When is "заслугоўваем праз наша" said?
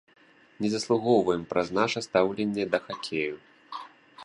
0.75-1.99